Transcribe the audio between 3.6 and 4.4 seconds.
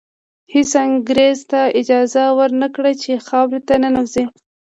ته ننوځي.